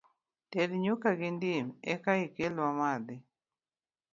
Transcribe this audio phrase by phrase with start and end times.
[0.51, 3.15] Ted nyuka gi dim eka ikel wamadhi.